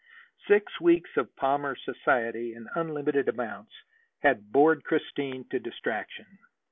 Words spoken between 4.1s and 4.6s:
had